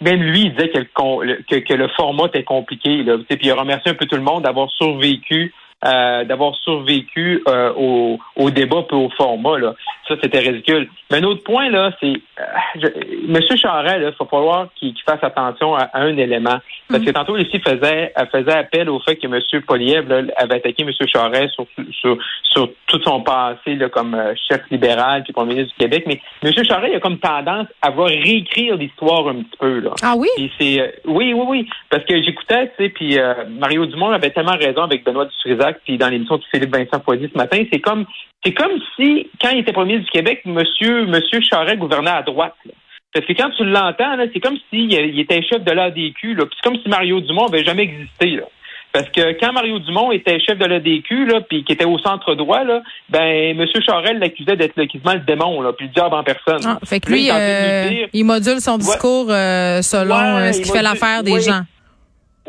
Même 0.00 0.22
lui, 0.22 0.46
il 0.46 0.52
disait 0.54 0.70
que 0.70 0.78
le, 0.78 1.42
que, 1.42 1.56
que 1.56 1.74
le 1.74 1.88
format 1.88 2.26
était 2.26 2.42
compliqué. 2.42 3.02
Là, 3.02 3.18
puis 3.28 3.38
il 3.42 3.50
a 3.50 3.54
remercié 3.54 3.92
un 3.92 3.94
peu 3.94 4.06
tout 4.06 4.16
le 4.16 4.22
monde 4.22 4.44
d'avoir 4.44 4.70
survécu 4.70 5.52
euh, 5.84 6.24
d'avoir 6.24 6.54
survécu 6.56 7.42
euh, 7.48 7.72
au, 7.76 8.18
au 8.36 8.50
débat 8.50 8.82
puis 8.88 8.96
au 8.96 9.10
format. 9.10 9.58
Là. 9.58 9.74
Ça, 10.08 10.14
c'était 10.22 10.40
ridicule. 10.40 10.88
Mais 11.10 11.18
un 11.18 11.24
autre 11.24 11.42
point, 11.42 11.70
là, 11.70 11.92
c'est 12.00 12.12
euh, 12.40 12.88
Monsieur 13.26 13.56
Charest, 13.56 13.96
il 13.98 14.04
va 14.04 14.26
falloir 14.26 14.68
qu'il 14.76 14.94
fasse 15.06 15.22
attention 15.22 15.74
à, 15.74 15.84
à 15.84 16.00
un 16.00 16.16
élément. 16.16 16.58
Parce 16.88 17.04
que 17.04 17.10
tantôt, 17.10 17.36
ici, 17.36 17.60
faisait, 17.60 18.12
faisait 18.32 18.52
appel 18.52 18.88
au 18.90 18.98
fait 19.00 19.16
que 19.16 19.26
M. 19.26 19.62
Poliev 19.62 20.08
là, 20.08 20.22
avait 20.36 20.56
attaqué 20.56 20.82
M. 20.82 20.90
Charest 21.06 21.54
sur, 21.54 21.66
sur, 21.92 22.18
sur 22.42 22.68
tout 22.86 23.00
son 23.02 23.20
passé 23.22 23.76
là, 23.76 23.88
comme 23.88 24.14
euh, 24.14 24.34
chef 24.48 24.62
libéral 24.70 25.22
puis 25.22 25.32
premier 25.32 25.54
ministre 25.54 25.74
du 25.78 25.84
Québec. 25.84 26.04
Mais 26.06 26.20
M. 26.42 26.52
Charest 26.64 26.92
il 26.92 26.96
a 26.96 27.00
comme 27.00 27.18
tendance 27.18 27.66
à 27.80 27.90
vouloir 27.90 28.10
réécrire 28.10 28.76
l'histoire 28.76 29.28
un 29.28 29.42
petit 29.42 29.56
peu. 29.58 29.78
Là. 29.80 29.90
Ah 30.02 30.14
oui? 30.16 30.28
Puis 30.36 30.52
c'est 30.58 30.80
euh, 30.80 30.88
oui, 31.04 31.32
oui, 31.32 31.44
oui, 31.46 31.68
parce 31.88 32.04
que 32.04 32.20
j'écoutais, 32.22 32.68
tu 32.76 32.84
sais, 32.84 32.88
puis 32.88 33.18
euh, 33.18 33.34
Mario 33.48 33.86
Dumont 33.86 34.10
avait 34.10 34.30
tellement 34.30 34.56
raison 34.56 34.82
avec 34.82 35.04
Benoît 35.04 35.26
Dutrisac, 35.26 35.69
puis 35.84 35.98
dans 35.98 36.08
l'émission 36.08 36.36
de 36.36 36.42
Philippe 36.50 36.74
Vincent 36.74 37.00
Foisy 37.04 37.28
ce 37.32 37.36
matin, 37.38 37.62
c'est 37.72 37.80
comme 37.80 38.04
c'est 38.44 38.52
comme 38.54 38.72
si 38.96 39.28
quand 39.40 39.50
il 39.50 39.58
était 39.60 39.72
premier 39.72 39.98
du 39.98 40.06
Québec, 40.06 40.42
Monsieur 40.44 41.06
Monsieur 41.06 41.40
Charest 41.40 41.78
gouvernait 41.78 42.10
à 42.10 42.22
droite. 42.22 42.54
là. 42.66 42.72
Parce 43.12 43.26
que 43.26 43.32
quand 43.32 43.50
tu 43.56 43.64
l'entends, 43.64 44.16
c'est 44.32 44.40
comme 44.40 44.56
s'il 44.70 44.92
il 44.92 45.18
était 45.20 45.42
chef 45.42 45.64
de 45.64 45.72
l'ADQ. 45.72 46.36
Puis 46.36 46.46
c'est 46.54 46.68
comme 46.70 46.80
si 46.80 46.88
Mario 46.88 47.20
Dumont 47.20 47.46
avait 47.46 47.64
jamais 47.64 47.82
existé, 47.82 48.36
là. 48.36 48.44
Parce 48.92 49.08
que 49.10 49.38
quand 49.38 49.52
Mario 49.52 49.78
Dumont 49.80 50.10
était 50.10 50.40
chef 50.40 50.58
de 50.58 50.64
l'ADQ, 50.64 51.26
là, 51.26 51.40
puis 51.42 51.62
qui 51.64 51.72
était 51.72 51.84
au 51.84 51.98
centre 51.98 52.34
droit, 52.34 52.64
là, 52.64 52.82
ben, 53.08 53.58
M. 53.60 53.64
Charest 53.86 54.14
l'accusait 54.18 54.56
d'être 54.56 54.74
le- 54.76 54.86
quasiment 54.86 55.12
le 55.14 55.20
démon, 55.20 55.60
là, 55.60 55.72
puis 55.72 55.86
le 55.86 55.92
diable 55.92 56.14
en 56.14 56.22
personne. 56.24 56.60
Ah, 56.64 56.78
fait 56.84 56.98
que 57.00 57.10
lui, 57.10 57.30
euh, 57.30 58.06
il 58.12 58.24
module 58.24 58.60
son 58.60 58.78
discours 58.78 59.26
euh, 59.30 59.80
selon 59.82 60.16
Ouais, 60.16 60.48
euh, 60.48 60.52
ce 60.52 60.60
qui 60.62 60.70
fait 60.72 60.82
l'affaire 60.82 61.22
des 61.22 61.34
ouais. 61.34 61.40
gens. 61.40 61.60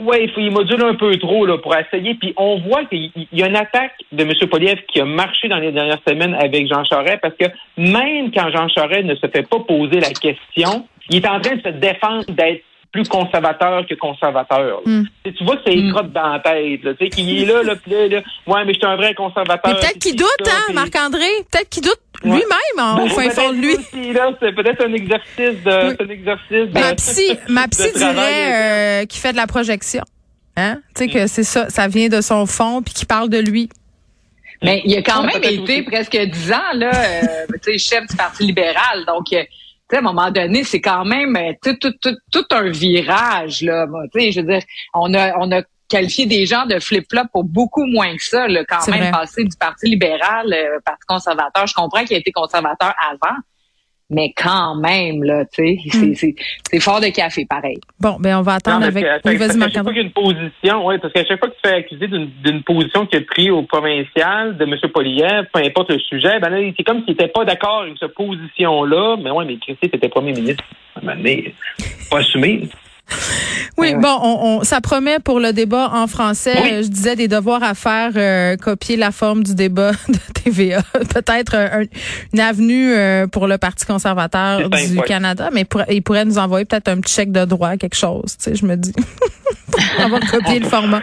Oui, 0.01 0.17
il, 0.23 0.31
faut- 0.31 0.41
module 0.51 0.83
un 0.83 0.95
peu 0.95 1.15
trop 1.17 1.45
là, 1.45 1.57
pour 1.57 1.75
essayer. 1.75 2.15
Puis 2.15 2.33
on 2.37 2.59
voit 2.59 2.85
qu'il 2.85 3.11
il 3.15 3.39
y 3.39 3.43
a 3.43 3.47
une 3.47 3.55
attaque 3.55 3.93
de 4.11 4.23
M. 4.23 4.31
Poliev 4.49 4.79
qui 4.87 4.99
a 4.99 5.05
marché 5.05 5.47
dans 5.47 5.57
les 5.57 5.71
dernières 5.71 6.01
semaines 6.07 6.35
avec 6.35 6.67
Jean 6.67 6.83
Charest 6.83 7.19
parce 7.21 7.35
que 7.35 7.45
même 7.77 8.31
quand 8.31 8.49
Jean 8.51 8.67
Charest 8.67 9.05
ne 9.05 9.15
se 9.15 9.27
fait 9.27 9.47
pas 9.47 9.59
poser 9.59 9.99
la 9.99 10.09
question, 10.09 10.85
il 11.09 11.17
est 11.17 11.27
en 11.27 11.39
train 11.39 11.55
de 11.55 11.61
se 11.61 11.69
défendre 11.69 12.25
d'être 12.29 12.63
plus 12.91 13.07
conservateur 13.07 13.85
que 13.87 13.93
conservateur. 13.95 14.81
Mm. 14.85 15.03
Tu 15.23 15.43
vois 15.45 15.55
que 15.57 15.61
c'est 15.65 15.75
Mm. 15.77 16.11
dans 16.13 16.27
la 16.33 16.39
tête. 16.39 16.83
Là, 16.83 16.93
tu 16.93 17.05
sais, 17.05 17.09
qu'il 17.09 17.41
est 17.41 17.45
là, 17.45 17.63
là, 17.63 17.75
puis 17.75 17.91
là, 17.91 18.07
là, 18.07 18.21
ouais, 18.47 18.65
mais 18.65 18.73
je 18.73 18.79
suis 18.79 18.87
un 18.87 18.97
vrai 18.97 19.13
conservateur. 19.13 19.73
Mais 19.73 19.79
peut-être 19.79 19.99
qu'il 19.99 20.15
doute, 20.15 20.27
ça, 20.43 20.51
hein, 20.51 20.63
puis- 20.67 20.75
Marc-André? 20.75 21.27
Peut-être 21.51 21.69
qu'il 21.69 21.83
doute 21.83 21.99
Ouais. 22.23 22.31
lui-même 22.31 22.79
en- 22.79 22.95
Ben, 22.97 23.03
au 23.03 23.07
fin 23.07 23.21
peut-être 23.23 23.33
fond 23.41 23.51
de 23.53 23.57
lui. 23.57 23.75
C'est 23.91 24.51
peut-être 24.53 24.85
un 24.85 24.93
exercice 24.93 25.63
de, 25.63 25.87
Oui. 25.89 25.95
c'est 25.97 26.05
un 26.05 26.09
exercice 26.09 26.49
de, 26.51 26.73
Ma 26.79 26.95
psy, 26.95 27.37
ma 27.47 27.67
psy 27.69 27.91
de 27.93 27.97
dirait 27.97 29.01
euh, 29.01 29.05
qu'il 29.05 29.21
fait 29.21 29.31
de 29.31 29.37
la 29.37 29.47
projection. 29.47 30.03
Hein? 30.57 30.79
Tu 30.95 31.05
sais 31.05 31.07
que 31.09 31.27
c'est 31.27 31.43
ça, 31.43 31.69
ça 31.69 31.87
vient 31.87 32.09
de 32.09 32.19
son 32.19 32.45
fond 32.45 32.81
puis 32.81 32.93
qu'il 32.93 33.07
parle 33.07 33.29
de 33.29 33.37
lui. 33.39 33.69
Mais 34.61 34.81
il 34.85 34.95
a 34.95 35.01
quand 35.01 35.21
Ouais, 35.25 35.33
même 35.39 35.43
été 35.43 35.59
aussi. 35.59 35.81
presque 35.83 36.15
dix 36.17 36.51
ans 36.51 36.73
là, 36.75 36.91
euh, 36.93 37.45
tu 37.63 37.71
sais, 37.71 37.77
chef 37.79 38.05
du 38.07 38.15
Parti 38.15 38.43
libéral. 38.43 39.05
Donc, 39.07 39.31
euh, 39.33 39.43
à 39.97 39.99
un 39.99 40.03
moment 40.03 40.31
donné, 40.31 40.63
c'est 40.63 40.81
quand 40.81 41.05
même 41.05 41.35
euh, 41.35 41.53
tout, 41.61 41.75
tout, 41.75 41.93
tout, 42.01 42.15
tout 42.31 42.45
un 42.51 42.69
virage 42.69 43.61
là. 43.61 43.85
Je 44.15 44.39
veux 44.39 44.47
dire, 44.47 44.63
on 44.93 45.13
a, 45.13 45.37
on 45.37 45.51
a 45.51 45.61
qualifié 45.91 46.25
des 46.25 46.45
gens 46.45 46.65
de 46.65 46.79
flip-flop 46.79 47.25
pour 47.31 47.43
beaucoup 47.43 47.85
moins 47.85 48.15
que 48.15 48.23
ça. 48.23 48.47
Là, 48.47 48.63
quand 48.65 48.87
même 48.87 49.01
vrai. 49.01 49.11
passé 49.11 49.43
du 49.43 49.55
Parti 49.57 49.87
libéral, 49.87 50.51
euh, 50.53 50.79
Parti 50.85 51.05
conservateur. 51.07 51.67
Je 51.67 51.73
comprends 51.73 52.03
qu'il 52.03 52.15
a 52.15 52.19
été 52.19 52.31
conservateur 52.31 52.93
avant. 53.11 53.35
Mais 54.13 54.33
quand 54.35 54.75
même, 54.75 55.23
là, 55.23 55.45
tu 55.45 55.77
sais, 55.89 56.13
c'est- 56.13 56.35
c'est 56.69 56.79
fort 56.81 56.99
de 56.99 57.07
café, 57.07 57.45
pareil. 57.49 57.77
Bon, 57.99 58.17
ben 58.19 58.37
on 58.37 58.41
va 58.41 58.51
Non, 58.51 58.57
attendre 58.57 58.79
mais 58.81 58.87
avec. 58.87 59.03
que- 59.03 59.29
Oui, 59.29 59.37
parce 59.39 59.53
qu'il 59.53 59.95
y 59.95 59.99
a 59.99 60.01
une 60.01 60.11
position, 60.11 60.85
oui, 60.85 60.95
parce 61.01 61.13
qu'à 61.13 61.25
chaque 61.25 61.39
fois 61.39 61.47
que 61.47 61.53
tu 61.55 61.61
fais 61.69 61.75
accuser 61.75 62.07
d'une 62.07 62.61
position 62.63 63.05
qu'il 63.05 63.19
a 63.19 63.21
prise 63.21 63.49
au 63.51 63.63
provincial 63.63 64.57
de 64.57 64.63
M. 64.65 64.75
Poliev, 64.93 65.45
peu 65.53 65.59
importe 65.63 65.91
le 65.91 65.99
sujet, 65.99 66.39
ben 66.41 66.49
là, 66.49 66.57
c'est 66.75 66.83
comme 66.83 66.99
s'il 67.05 67.11
n'était 67.11 67.29
pas 67.29 67.45
d'accord 67.45 67.83
avec 67.83 67.93
cette 67.99 68.13
position-là. 68.13 69.15
Mais 69.23 69.31
ouais, 69.31 69.45
mais 69.45 69.55
Christy, 69.57 69.89
c'était 69.91 70.09
premier 70.09 70.33
ministre. 70.33 70.63
À 70.95 70.99
un 70.99 71.03
moment 71.03 71.15
donné, 71.15 71.53
pas 72.09 72.17
assumé. 72.19 72.67
Oui, 73.77 73.95
bon, 73.95 74.15
on, 74.21 74.59
on- 74.59 74.63
ça 74.63 74.79
promet 74.81 75.19
pour 75.19 75.39
le 75.39 75.53
débat 75.53 75.89
en 75.93 76.05
français. 76.05 76.55
Oui. 76.61 76.83
Je 76.83 76.87
disais 76.87 77.15
des 77.15 77.27
devoirs 77.27 77.63
à 77.63 77.73
faire, 77.73 78.11
euh, 78.15 78.55
copier 78.57 78.95
la 78.97 79.11
forme 79.11 79.43
du 79.43 79.55
débat 79.55 79.91
de 80.09 80.17
TVA. 80.43 80.83
Peut-être 81.13 81.55
un- 81.55 81.83
une 82.33 82.39
avenue 82.39 82.91
euh, 82.93 83.27
pour 83.27 83.47
le 83.47 83.57
Parti 83.57 83.85
conservateur 83.85 84.59
C'est 84.61 84.69
du 84.69 84.87
simple, 84.87 84.99
ouais. 84.99 85.05
Canada, 85.07 85.49
mais 85.53 85.65
pour- 85.65 85.83
il 85.89 86.01
pourrait 86.03 86.25
nous 86.25 86.37
envoyer 86.37 86.65
peut-être 86.65 86.89
un 86.89 86.99
petit 86.99 87.13
chèque 87.13 87.31
de 87.31 87.45
droit, 87.45 87.77
quelque 87.77 87.95
chose. 87.95 88.35
Tu 88.37 88.43
sais, 88.51 88.55
je 88.55 88.65
me 88.65 88.75
dis. 88.75 88.93
on 89.99 90.09
va 90.09 90.19
copier 90.19 90.59
le 90.59 90.67
format. 90.67 91.01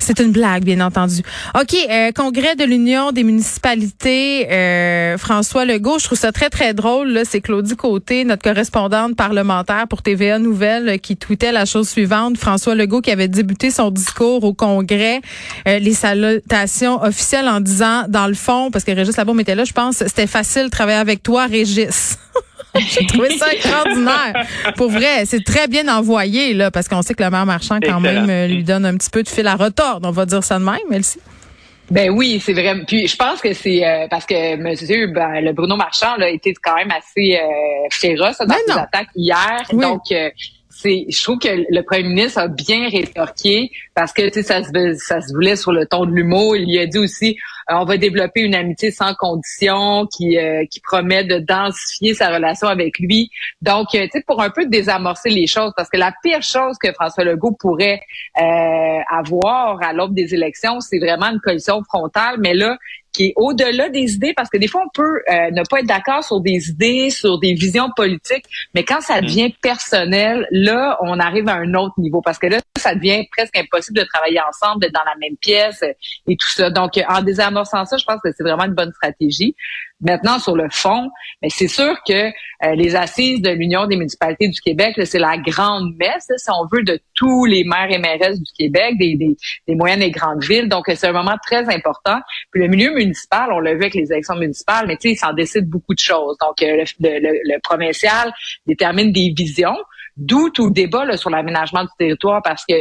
C'est 0.00 0.18
une 0.18 0.32
blague, 0.32 0.64
bien 0.64 0.80
entendu. 0.80 1.22
OK, 1.58 1.74
euh, 1.88 2.10
congrès 2.14 2.56
de 2.56 2.64
l'Union 2.64 3.12
des 3.12 3.22
municipalités, 3.22 4.48
euh, 4.50 5.16
François 5.18 5.64
Legault, 5.64 5.98
je 5.98 6.04
trouve 6.04 6.18
ça 6.18 6.32
très, 6.32 6.50
très 6.50 6.74
drôle. 6.74 7.10
là. 7.10 7.22
C'est 7.24 7.40
Claudie 7.40 7.76
Côté, 7.76 8.24
notre 8.24 8.42
correspondante 8.42 9.16
parlementaire 9.16 9.86
pour 9.88 10.02
TVA 10.02 10.38
Nouvelles, 10.38 10.88
euh, 10.88 10.96
qui 11.16 11.26
tweetait 11.26 11.52
la 11.52 11.64
chose 11.64 11.88
suivante. 11.88 12.36
François 12.36 12.74
Legault 12.74 13.00
qui 13.00 13.10
avait 13.10 13.28
débuté 13.28 13.70
son 13.70 13.90
discours 13.90 14.44
au 14.44 14.52
congrès, 14.52 15.20
euh, 15.66 15.78
les 15.78 15.94
salutations 15.94 17.02
officielles 17.02 17.48
en 17.48 17.60
disant, 17.60 18.04
dans 18.08 18.26
le 18.26 18.34
fond, 18.34 18.70
parce 18.70 18.84
que 18.84 18.92
Régis 18.92 19.16
Labaume 19.16 19.40
était 19.40 19.54
là, 19.54 19.64
je 19.64 19.72
pense, 19.72 19.96
c'était 19.96 20.26
facile 20.26 20.64
de 20.64 20.70
travailler 20.70 20.98
avec 20.98 21.22
toi, 21.22 21.46
Régis. 21.46 22.18
J'ai 22.78 23.06
trouvé 23.06 23.30
ça 23.38 23.52
extraordinaire. 23.52 24.46
Pour 24.76 24.90
vrai, 24.90 25.24
c'est 25.24 25.42
très 25.42 25.66
bien 25.66 25.88
envoyé, 25.88 26.52
là, 26.52 26.70
parce 26.70 26.88
qu'on 26.88 27.00
sait 27.00 27.14
que 27.14 27.22
le 27.22 27.30
maire 27.30 27.46
marchand, 27.46 27.78
quand 27.82 27.98
Excellent. 28.02 28.26
même, 28.26 28.30
euh, 28.30 28.46
lui 28.46 28.64
donne 28.64 28.84
un 28.84 28.94
petit 28.96 29.08
peu 29.08 29.22
de 29.22 29.28
fil 29.28 29.46
à 29.46 29.54
retordre. 29.56 30.06
On 30.06 30.12
va 30.12 30.26
dire 30.26 30.44
ça 30.44 30.58
de 30.58 30.64
même, 30.64 30.76
Elsie. 30.92 31.20
Ben 31.90 32.10
oui, 32.10 32.40
c'est 32.44 32.52
vrai. 32.52 32.74
Puis 32.86 33.06
je 33.06 33.16
pense 33.16 33.40
que 33.40 33.52
c'est 33.52 33.86
euh, 33.86 34.08
parce 34.10 34.26
que 34.26 34.56
Monsieur 34.56 35.06
ben, 35.06 35.40
le 35.40 35.52
Bruno 35.52 35.76
Marchand 35.76 36.16
là, 36.16 36.28
était 36.28 36.54
quand 36.54 36.74
même 36.74 36.90
assez 36.90 37.38
euh, 37.38 37.88
féroce 37.90 38.38
dans 38.38 38.46
Ben 38.46 38.56
ses 38.66 38.72
non. 38.72 38.78
attaques 38.78 39.08
hier. 39.14 39.62
Oui. 39.72 39.82
Donc 39.82 40.00
euh, 40.10 40.30
c'est, 40.78 41.06
je 41.08 41.22
trouve 41.22 41.38
que 41.38 41.48
le 41.48 41.82
premier 41.82 42.02
ministre 42.04 42.38
a 42.38 42.48
bien 42.48 42.88
rétorqué 42.88 43.70
parce 43.96 44.12
que 44.12 44.28
tu 44.28 44.34
sais 44.34 44.42
ça 44.42 44.62
se 44.62 44.94
ça 44.98 45.20
se 45.22 45.32
voulait 45.32 45.56
sur 45.56 45.72
le 45.72 45.86
ton 45.86 46.04
de 46.04 46.12
l'humour. 46.12 46.54
Il 46.54 46.78
a 46.78 46.86
dit 46.86 46.98
aussi 46.98 47.38
euh, 47.70 47.76
on 47.76 47.86
va 47.86 47.96
développer 47.96 48.42
une 48.42 48.54
amitié 48.54 48.90
sans 48.90 49.14
condition 49.14 50.06
qui 50.14 50.38
euh, 50.38 50.64
qui 50.70 50.80
promet 50.80 51.24
de 51.24 51.38
densifier 51.38 52.12
sa 52.12 52.28
relation 52.28 52.68
avec 52.68 52.98
lui. 52.98 53.30
Donc 53.62 53.94
euh, 53.94 54.04
tu 54.04 54.10
sais 54.18 54.24
pour 54.26 54.42
un 54.42 54.50
peu 54.50 54.66
désamorcer 54.66 55.30
les 55.30 55.46
choses. 55.46 55.72
Parce 55.76 55.88
que 55.88 55.96
la 55.96 56.12
pire 56.22 56.42
chose 56.42 56.76
que 56.78 56.92
François 56.92 57.24
Legault 57.24 57.56
pourrait 57.58 58.02
euh, 58.38 58.98
avoir 59.08 59.82
à 59.82 59.94
l'aube 59.94 60.14
des 60.14 60.34
élections, 60.34 60.80
c'est 60.80 60.98
vraiment 60.98 61.26
une 61.26 61.40
coalition 61.40 61.82
frontale, 61.82 62.36
mais 62.38 62.52
là, 62.52 62.76
qui 63.16 63.26
est 63.26 63.32
au-delà 63.36 63.88
des 63.88 64.14
idées, 64.14 64.34
parce 64.36 64.50
que 64.50 64.58
des 64.58 64.68
fois, 64.68 64.82
on 64.84 64.90
peut 64.92 65.22
euh, 65.30 65.50
ne 65.50 65.62
pas 65.68 65.80
être 65.80 65.86
d'accord 65.86 66.22
sur 66.22 66.40
des 66.40 66.68
idées, 66.68 67.10
sur 67.10 67.38
des 67.38 67.54
visions 67.54 67.90
politiques, 67.96 68.44
mais 68.74 68.84
quand 68.84 69.00
ça 69.00 69.20
devient 69.20 69.54
personnel, 69.62 70.46
là, 70.50 70.98
on 71.00 71.18
arrive 71.18 71.48
à 71.48 71.54
un 71.54 71.72
autre 71.74 71.94
niveau, 71.98 72.20
parce 72.20 72.38
que 72.38 72.46
là, 72.46 72.58
ça 72.78 72.94
devient 72.94 73.24
presque 73.34 73.56
impossible 73.56 73.85
de 73.94 74.02
travailler 74.02 74.40
ensemble, 74.40 74.80
d'être 74.80 74.94
dans 74.94 75.04
la 75.04 75.16
même 75.20 75.36
pièce 75.36 75.82
euh, 75.82 75.92
et 76.28 76.36
tout 76.36 76.50
ça. 76.50 76.70
Donc, 76.70 76.96
euh, 76.98 77.02
en 77.08 77.22
désamorçant 77.22 77.84
ça, 77.84 77.96
je 77.96 78.04
pense 78.04 78.20
que 78.22 78.30
c'est 78.36 78.42
vraiment 78.42 78.64
une 78.64 78.74
bonne 78.74 78.92
stratégie. 78.92 79.54
Maintenant, 80.00 80.38
sur 80.38 80.54
le 80.56 80.68
fond, 80.70 81.08
mais 81.40 81.48
c'est 81.48 81.68
sûr 81.68 81.96
que 82.06 82.12
euh, 82.12 82.74
les 82.74 82.96
assises 82.96 83.40
de 83.40 83.48
l'Union 83.50 83.86
des 83.86 83.96
municipalités 83.96 84.48
du 84.48 84.60
Québec, 84.60 84.94
c'est 85.04 85.18
la 85.18 85.38
grande 85.38 85.94
messe, 85.98 86.30
si 86.36 86.50
on 86.50 86.66
veut, 86.70 86.82
de 86.82 87.00
tous 87.14 87.46
les 87.46 87.64
maires 87.64 87.90
et 87.90 87.98
mairesses 87.98 88.38
du 88.38 88.52
Québec, 88.58 88.96
des, 88.98 89.16
des, 89.16 89.74
moyennes 89.74 90.02
et 90.02 90.10
grandes 90.10 90.44
villes. 90.44 90.68
Donc, 90.68 90.84
c'est 90.94 91.06
un 91.06 91.12
moment 91.12 91.36
très 91.46 91.66
important. 91.74 92.18
Puis 92.50 92.60
le 92.60 92.68
milieu 92.68 92.92
municipal, 92.92 93.50
on 93.52 93.58
l'a 93.58 93.72
vu 93.72 93.80
avec 93.80 93.94
les 93.94 94.12
élections 94.12 94.36
municipales, 94.36 94.86
mais 94.86 94.96
tu 94.96 95.08
sais, 95.08 95.14
il 95.14 95.16
s'en 95.16 95.32
décide 95.32 95.66
beaucoup 95.66 95.94
de 95.94 95.98
choses. 96.00 96.36
Donc, 96.40 96.60
le- 96.60 96.84
le 97.00 97.60
provincial 97.60 98.32
détermine 98.66 99.12
des 99.12 99.32
visions, 99.34 99.76
d'où 100.16 100.50
tout 100.50 100.66
le 100.66 100.72
débat 100.72 101.04
là, 101.04 101.16
sur 101.16 101.30
l'aménagement 101.30 101.84
du 101.84 101.90
territoire, 101.98 102.42
parce 102.42 102.64
que 102.66 102.74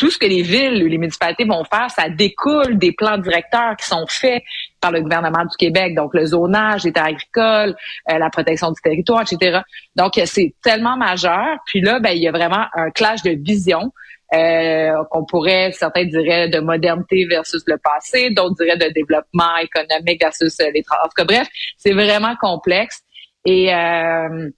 tout 0.00 0.10
ce 0.10 0.16
que 0.16 0.24
les 0.24 0.40
villes 0.40 0.82
ou 0.82 0.86
les 0.86 0.96
municipalités 0.96 1.44
vont 1.44 1.62
faire, 1.62 1.90
ça 1.90 2.08
découle 2.08 2.78
des 2.78 2.92
plans 2.92 3.18
directeurs 3.18 3.76
qui 3.76 3.86
sont 3.86 4.06
faits 4.08 4.42
par 4.80 4.92
le 4.92 5.02
gouvernement 5.02 5.44
du 5.44 5.54
Québec, 5.58 5.94
donc 5.94 6.14
le 6.14 6.24
zonage, 6.24 6.84
les 6.84 6.92
terres 6.92 7.04
agricoles, 7.04 7.76
euh, 8.10 8.16
la 8.16 8.30
protection 8.30 8.72
du 8.72 8.80
territoire, 8.80 9.20
etc. 9.30 9.60
Donc, 9.96 10.12
c'est 10.24 10.54
tellement 10.62 10.96
majeur. 10.96 11.58
Puis 11.66 11.82
là, 11.82 12.00
ben, 12.00 12.12
il 12.12 12.22
y 12.22 12.28
a 12.28 12.32
vraiment 12.32 12.64
un 12.74 12.90
clash 12.90 13.22
de 13.22 13.32
vision. 13.38 13.92
Euh, 14.32 14.92
qu'on 15.10 15.24
pourrait, 15.24 15.72
certains 15.72 16.04
diraient 16.04 16.48
de 16.48 16.60
modernité 16.60 17.26
versus 17.28 17.64
le 17.66 17.76
passé, 17.78 18.30
d'autres 18.30 18.54
diraient 18.62 18.78
de 18.78 18.92
développement 18.94 19.56
économique 19.56 20.22
versus 20.22 20.56
les 20.72 20.84
transports. 20.84 21.26
Bref, 21.26 21.48
c'est 21.76 21.92
vraiment 21.92 22.36
complexe. 22.40 23.00
Et 23.44 23.74
euh, 23.74 24.50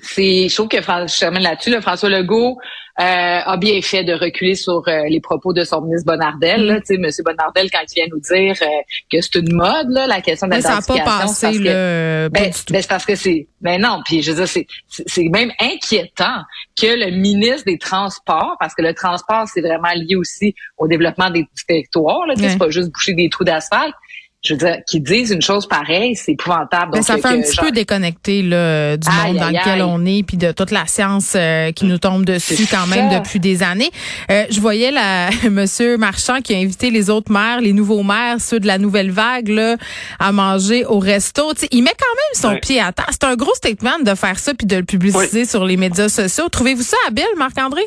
c'est, 0.00 0.48
je 0.48 0.54
trouve 0.54 0.68
que 0.68 0.80
je 0.80 1.18
termine 1.18 1.42
là-dessus. 1.42 1.70
Là, 1.70 1.80
François 1.80 2.08
Legault 2.08 2.58
euh, 3.00 3.02
a 3.04 3.56
bien 3.56 3.80
fait 3.82 4.04
de 4.04 4.12
reculer 4.12 4.54
sur 4.54 4.82
euh, 4.86 5.02
les 5.08 5.20
propos 5.20 5.52
de 5.52 5.64
son 5.64 5.80
ministre 5.80 6.06
Bonardel. 6.06 6.66
Là, 6.66 6.78
mm. 6.78 6.98
Monsieur 6.98 7.22
Bonardel, 7.22 7.70
quand 7.70 7.80
il 7.90 7.94
vient 7.94 8.06
nous 8.10 8.20
dire 8.20 8.54
euh, 8.62 8.66
que 9.10 9.20
c'est 9.20 9.36
une 9.36 9.54
mode, 9.54 9.90
là, 9.90 10.06
la 10.06 10.20
question 10.20 10.48
de 10.48 10.60
ça 10.60 10.76
n'a 10.76 10.82
pas 10.82 10.98
passé, 11.04 11.58
ben, 11.58 12.28
ben, 12.28 12.52
c'est 12.52 12.88
parce 12.88 13.04
que 13.04 13.14
c'est, 13.14 13.46
mais 13.60 13.78
ben 13.78 13.82
non, 13.82 14.02
puis 14.04 14.22
je 14.22 14.32
veux 14.32 14.38
dire, 14.38 14.48
c'est, 14.48 14.66
c'est 14.88 15.28
même 15.28 15.52
inquiétant 15.60 16.42
que 16.78 16.86
le 16.86 17.16
ministre 17.16 17.64
des 17.66 17.78
Transports, 17.78 18.56
parce 18.58 18.74
que 18.74 18.82
le 18.82 18.94
transport, 18.94 19.46
c'est 19.52 19.60
vraiment 19.60 19.92
lié 19.94 20.16
aussi 20.16 20.54
au 20.78 20.88
développement 20.88 21.30
des 21.30 21.46
territoires. 21.66 22.26
Là, 22.26 22.34
C'est 22.36 22.58
pas 22.58 22.70
juste 22.70 22.90
boucher 22.90 23.14
des 23.14 23.28
trous 23.28 23.44
d'asphalte 23.44 23.94
je 24.42 24.54
veux 24.54 24.58
dire, 24.58 24.78
qu'ils 24.88 25.04
disent 25.04 25.30
une 25.30 25.40
chose 25.40 25.68
pareille, 25.68 26.16
c'est 26.16 26.32
épouvantable. 26.32 26.92
Mais 26.94 27.02
ça 27.02 27.16
fait 27.16 27.28
un 27.28 27.40
petit 27.40 27.56
peu 27.56 27.70
déconnecté 27.70 28.42
là, 28.42 28.96
du 28.96 29.08
monde 29.08 29.36
dans 29.36 29.48
lequel 29.48 29.82
on 29.82 30.04
est, 30.04 30.24
puis 30.24 30.36
de 30.36 30.50
toute 30.50 30.72
la 30.72 30.86
science 30.86 31.34
euh, 31.36 31.70
qui 31.70 31.84
nous 31.84 31.98
tombe 31.98 32.24
dessus 32.24 32.66
quand 32.68 32.88
même 32.88 33.08
depuis 33.10 33.38
des 33.38 33.62
années. 33.62 33.90
Euh, 34.30 34.44
je 34.50 34.60
voyais 34.60 34.90
la 34.90 35.30
Monsieur 35.50 35.96
Marchand 35.96 36.40
qui 36.42 36.54
a 36.54 36.58
invité 36.58 36.90
les 36.90 37.08
autres 37.08 37.30
maires, 37.30 37.60
les 37.60 37.72
nouveaux 37.72 38.02
maires, 38.02 38.40
ceux 38.40 38.58
de 38.58 38.66
la 38.66 38.78
nouvelle 38.78 39.12
vague, 39.12 39.48
là, 39.48 39.76
à 40.18 40.32
manger 40.32 40.84
au 40.86 40.98
resto. 40.98 41.52
il 41.70 41.82
met 41.84 41.90
quand 41.90 42.50
même 42.50 42.56
son 42.56 42.60
pied 42.60 42.80
à 42.80 42.90
terre. 42.90 43.10
C'est 43.10 43.24
un 43.24 43.36
gros 43.36 43.54
statement 43.54 44.00
de 44.04 44.14
faire 44.16 44.40
ça 44.40 44.54
puis 44.54 44.66
de 44.66 44.76
le 44.76 44.84
publiciser 44.84 45.44
sur 45.44 45.64
les 45.64 45.76
médias 45.76 46.08
sociaux. 46.08 46.48
Trouvez-vous 46.48 46.82
ça 46.82 46.96
habile, 47.06 47.24
Marc-André? 47.36 47.82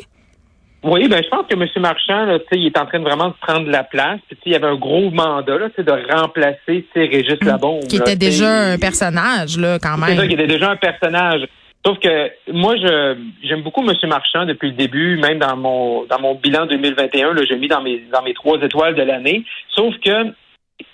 Oui, 0.86 1.08
ben 1.08 1.22
je 1.22 1.28
pense 1.28 1.46
que 1.48 1.54
M. 1.54 1.66
Marchand, 1.82 2.24
là, 2.26 2.38
il 2.52 2.66
est 2.66 2.78
en 2.78 2.86
train 2.86 3.00
de 3.00 3.04
vraiment 3.04 3.32
prendre 3.40 3.68
la 3.68 3.82
place. 3.82 4.20
Puis, 4.28 4.38
il 4.46 4.52
y 4.52 4.54
avait 4.54 4.68
un 4.68 4.76
gros 4.76 5.10
mandat 5.10 5.58
là, 5.58 5.68
de 5.76 6.12
remplacer 6.14 6.86
Régis 6.94 7.38
mmh. 7.42 7.46
Labombe. 7.46 7.84
Qui 7.88 7.96
était 7.96 8.16
déjà 8.16 8.72
un 8.72 8.78
personnage, 8.78 9.58
là, 9.58 9.78
quand 9.80 9.98
même. 9.98 10.10
C'est 10.10 10.16
ça, 10.16 10.26
qui 10.26 10.34
était 10.34 10.46
déjà 10.46 10.70
un 10.70 10.76
personnage. 10.76 11.46
Sauf 11.84 11.98
que 12.00 12.30
moi, 12.52 12.74
je 12.76 13.16
j'aime 13.44 13.62
beaucoup 13.62 13.88
M. 13.88 13.94
Marchand 14.08 14.44
depuis 14.44 14.70
le 14.70 14.74
début, 14.74 15.18
même 15.18 15.38
dans 15.38 15.56
mon 15.56 16.04
dans 16.06 16.20
mon 16.20 16.34
bilan 16.34 16.66
2021, 16.66 17.32
là, 17.32 17.42
j'ai 17.48 17.56
mis 17.56 17.68
dans 17.68 17.80
mes 17.80 18.02
dans 18.12 18.22
mes 18.22 18.34
trois 18.34 18.58
étoiles 18.60 18.96
de 18.96 19.02
l'année. 19.02 19.44
Sauf 19.74 19.94
que 20.04 20.32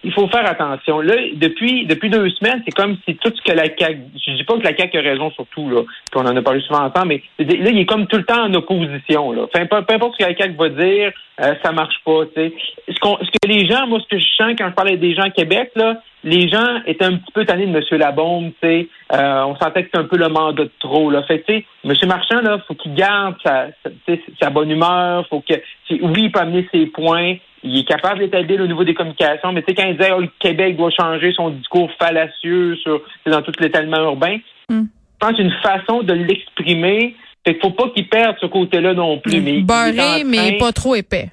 il 0.04 0.12
faut 0.12 0.28
faire 0.28 0.48
attention. 0.48 1.00
Là, 1.00 1.14
depuis 1.34 1.86
depuis 1.86 2.10
deux 2.10 2.28
semaines, 2.30 2.62
c'est 2.64 2.74
comme 2.74 2.96
si 3.06 3.16
tout 3.16 3.32
ce 3.34 3.42
que 3.42 3.56
la 3.56 3.64
CAQ, 3.64 3.98
je 4.14 4.32
dis 4.32 4.44
pas 4.44 4.56
que 4.58 4.64
la 4.64 4.76
CAQ 4.76 4.98
a 4.98 5.00
raison 5.00 5.30
sur 5.30 5.46
tout, 5.46 5.68
là, 5.68 5.82
puis 5.82 6.20
on 6.20 6.26
en 6.26 6.36
a 6.36 6.42
parlé 6.42 6.60
souvent 6.60 6.84
ensemble, 6.84 7.08
mais 7.08 7.22
là, 7.38 7.70
il 7.70 7.78
est 7.78 7.86
comme 7.86 8.06
tout 8.06 8.16
le 8.16 8.24
temps 8.24 8.44
en 8.44 8.54
opposition. 8.54 9.32
Là. 9.32 9.42
Enfin, 9.44 9.66
peu, 9.66 9.76
importe 9.94 10.14
ce 10.14 10.24
que 10.24 10.30
la 10.30 10.36
CAQ 10.36 10.54
va 10.56 10.68
dire, 10.68 11.12
euh, 11.40 11.54
ça 11.64 11.72
marche 11.72 12.00
pas. 12.04 12.22
sais. 12.34 12.52
Ce, 12.88 12.98
qu'on, 13.00 13.18
ce 13.18 13.30
que 13.30 13.48
les 13.48 13.66
gens, 13.66 13.86
moi, 13.86 14.00
ce 14.00 14.08
que 14.08 14.20
je 14.20 14.26
sens 14.36 14.52
quand 14.58 14.68
je 14.68 14.74
parlais 14.74 14.96
des 14.96 15.14
gens 15.14 15.22
à 15.22 15.30
Québec, 15.30 15.70
là, 15.76 16.00
les 16.24 16.48
gens 16.48 16.80
étaient 16.86 17.04
un 17.04 17.16
petit 17.16 17.32
peu 17.32 17.44
tannés 17.44 17.66
de 17.66 17.76
M. 17.76 17.98
Labombe, 17.98 18.52
tu 18.62 18.68
sais. 18.68 18.88
Euh, 19.12 19.44
on 19.44 19.56
sentait 19.56 19.82
que 19.82 19.88
c'était 19.88 19.98
un 19.98 20.08
peu 20.08 20.16
le 20.16 20.28
mandat 20.28 20.64
de 20.64 20.70
trop. 20.78 21.10
Là. 21.10 21.22
Fait 21.24 21.42
tu 21.46 21.54
sais, 21.54 21.64
M. 21.84 21.92
Marchand, 22.06 22.40
là, 22.40 22.58
faut 22.66 22.74
qu'il 22.74 22.94
garde 22.94 23.34
sa, 23.44 23.66
sa, 23.84 24.14
sa 24.40 24.50
bonne 24.50 24.70
humeur, 24.70 25.26
faut 25.28 25.40
que. 25.40 25.54
Oui, 25.90 26.24
il 26.24 26.32
peut 26.32 26.40
amener 26.40 26.68
ses 26.72 26.86
points, 26.86 27.36
il 27.64 27.78
est 27.78 27.88
capable 27.88 28.20
d'établir 28.20 28.60
au 28.60 28.66
niveau 28.66 28.84
des 28.84 28.94
communications, 28.94 29.52
mais 29.52 29.62
tu 29.62 29.68
sais, 29.68 29.74
quand 29.74 29.88
il 29.88 29.96
dit 29.96 30.04
oh, 30.14 30.20
le 30.20 30.30
Québec 30.38 30.76
doit 30.76 30.90
changer 30.90 31.32
son 31.32 31.50
discours 31.50 31.90
fallacieux 31.98 32.76
sur 32.76 33.02
dans 33.26 33.42
tout 33.42 33.52
l'étalement 33.60 33.98
urbain, 33.98 34.38
mm. 34.68 34.82
je 34.82 35.26
pense 35.26 35.38
une 35.38 35.54
façon 35.62 36.02
de 36.02 36.12
l'exprimer. 36.12 37.16
Fait 37.44 37.54
qu'il 37.54 37.62
faut 37.62 37.70
pas 37.70 37.88
qu'il 37.90 38.08
perde 38.08 38.36
ce 38.40 38.46
côté-là 38.46 38.94
non 38.94 39.18
plus. 39.18 39.40
Mm. 39.40 39.44
Mais 39.44 39.60
Barré, 39.62 40.24
mais 40.24 40.58
pas 40.58 40.72
trop 40.72 40.94
épais. 40.94 41.30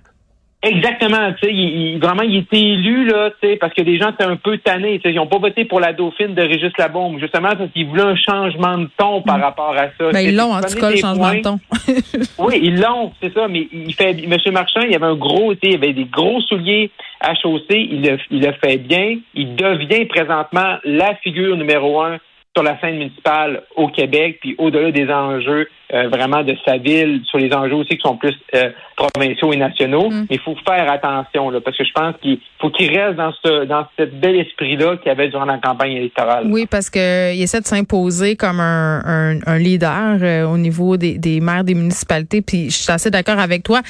Exactement, 0.62 1.32
tu 1.42 1.48
sais, 1.48 1.54
il, 1.54 2.00
vraiment, 2.00 2.24
il 2.24 2.40
était 2.40 2.60
élu, 2.60 3.06
là, 3.06 3.30
tu 3.42 3.48
sais, 3.48 3.56
parce 3.56 3.74
que 3.74 3.82
les 3.82 3.98
gens 3.98 4.10
étaient 4.10 4.26
un 4.26 4.36
peu 4.36 4.58
tannés, 4.58 5.00
ils 5.06 5.16
n'ont 5.16 5.26
pas 5.26 5.38
voté 5.38 5.64
pour 5.64 5.80
la 5.80 5.94
dauphine 5.94 6.36
de 6.36 6.42
Régis 6.42 6.74
Labombe, 6.78 7.18
justement 7.18 7.56
parce 7.56 7.72
qu'ils 7.72 7.88
voulaient 7.88 8.02
un 8.02 8.18
changement 8.18 8.78
de 8.78 8.90
ton 8.98 9.22
par 9.22 9.38
mm. 9.38 9.42
rapport 9.42 9.74
à 9.78 9.88
ça. 9.98 10.12
Ben, 10.12 10.20
ils 10.20 10.36
l'ont, 10.36 10.52
en 10.52 10.60
tout 10.60 10.78
cas, 10.78 10.92
le 10.92 10.98
changement 10.98 11.34
de 11.34 11.40
ton. 11.40 11.60
oui, 12.40 12.60
ils 12.62 12.78
l'ont, 12.78 13.14
c'est 13.22 13.34
ça, 13.34 13.48
mais 13.48 13.70
il 13.72 13.94
fait, 13.94 14.10
M. 14.12 14.36
Marchand, 14.52 14.82
il 14.82 14.94
avait 14.94 15.06
un 15.06 15.16
gros, 15.16 15.54
tu 15.54 15.60
sais, 15.64 15.76
il 15.76 15.76
avait 15.76 15.94
des 15.94 16.04
gros 16.04 16.42
souliers 16.42 16.92
à 17.22 17.36
chausser, 17.36 17.88
il 17.90 18.02
le, 18.02 18.18
il 18.30 18.42
le 18.42 18.52
fait 18.62 18.80
bien, 18.80 19.18
il 19.36 19.56
devient 19.56 20.06
présentement 20.08 20.76
la 20.84 21.16
figure 21.24 21.56
numéro 21.56 22.02
un 22.02 22.18
sur 22.54 22.64
la 22.64 22.78
scène 22.82 22.98
municipale 22.98 23.64
au 23.78 23.88
Québec, 23.88 24.40
puis 24.42 24.56
au-delà 24.58 24.92
des 24.92 25.10
enjeux 25.10 25.70
euh, 25.92 26.08
vraiment 26.08 26.44
de 26.44 26.56
sa 26.66 26.78
ville, 26.78 27.22
sur 27.26 27.40
les 27.40 27.52
enjeux 27.52 27.74
aussi 27.74 27.98
qui 27.98 28.02
sont 28.02 28.16
plus 28.16 28.36
euh, 28.54 28.70
provinciaux 28.96 29.52
et 29.54 29.58
nationaux. 29.58 30.12
Mm. 30.12 30.28
Mais 30.30 30.36
il 30.36 30.40
faut 30.40 30.56
faire 30.64 30.88
attention, 30.88 31.50
là, 31.50 31.62
parce 31.62 31.76
que 31.76 31.84
je 31.84 31.92
pense 31.92 32.14
qu'il 32.22 32.38
faut 32.60 32.70
qu'il 32.70 32.96
reste 32.96 33.16
dans 33.16 33.34
ce 33.44 33.66
dans 33.66 33.88
cet 33.98 34.20
bel 34.20 34.36
esprit-là 34.36 34.98
qu'il 34.98 35.08
y 35.08 35.10
avait 35.10 35.30
durant 35.30 35.46
la 35.46 35.58
campagne 35.58 35.94
électorale. 35.94 36.46
Oui, 36.46 36.68
parce 36.70 36.92
qu'il 36.92 37.02
essaie 37.42 37.62
de 37.62 37.66
s'imposer 37.66 38.36
comme 38.36 38.60
un, 38.60 39.40
un, 39.48 39.58
leader 39.58 40.20
euh, 40.22 40.46
au 40.46 40.60
niveau 40.60 40.96
des, 40.96 41.18
des 41.18 41.40
maires 41.40 41.64
des 41.64 41.74
municipalités. 41.74 42.44
Puis 42.44 42.70
je 42.70 42.78
suis 42.78 42.92
assez 42.92 43.10
d'accord 43.10 43.40
avec 43.40 43.64
toi. 43.64 43.82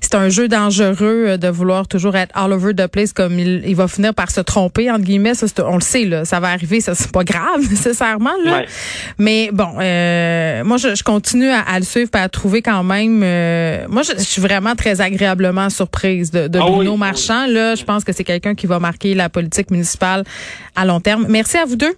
C'est 0.00 0.14
un 0.14 0.28
jeu 0.28 0.46
dangereux 0.46 1.38
de 1.38 1.48
vouloir 1.48 1.88
toujours 1.88 2.14
être 2.14 2.30
all 2.38 2.52
over 2.52 2.72
the 2.72 2.86
place 2.86 3.12
comme 3.12 3.36
il, 3.36 3.64
il 3.66 3.74
va 3.74 3.88
finir 3.88 4.14
par 4.14 4.30
se 4.30 4.40
tromper, 4.40 4.92
entre 4.92 5.02
guillemets. 5.02 5.34
Ça, 5.34 5.46
on 5.66 5.74
le 5.74 5.80
sait, 5.80 6.04
là, 6.04 6.24
ça 6.24 6.38
va 6.38 6.50
arriver, 6.50 6.80
ça 6.80 6.94
c'est 6.94 7.10
pas 7.12 7.24
grave 7.24 7.58
nécessairement. 7.68 8.30
Là. 8.44 8.62
Mais 9.18 9.50
bon, 9.52 9.72
moi 9.72 10.76
je, 10.76 10.94
je 10.94 11.02
continue 11.02 11.47
à, 11.50 11.78
le 11.78 11.84
suivre 11.84 12.10
et 12.14 12.18
à 12.18 12.28
trouver 12.28 12.62
quand 12.62 12.82
même. 12.82 13.22
Euh, 13.22 13.86
moi, 13.88 14.02
je, 14.02 14.22
suis 14.22 14.40
vraiment 14.40 14.74
très 14.74 15.00
agréablement 15.00 15.70
surprise 15.70 16.30
de, 16.30 16.48
de 16.48 16.58
ah 16.58 16.66
Bruno 16.66 16.96
Marchand. 16.96 17.46
Là, 17.46 17.74
je 17.74 17.84
pense 17.84 18.04
que 18.04 18.12
c'est 18.12 18.24
quelqu'un 18.24 18.54
qui 18.54 18.66
va 18.66 18.78
marquer 18.78 19.14
la 19.14 19.28
politique 19.28 19.70
municipale 19.70 20.24
à 20.76 20.84
long 20.84 21.00
terme. 21.00 21.26
Merci 21.28 21.58
à 21.58 21.64
vous 21.64 21.76
deux. 21.76 21.94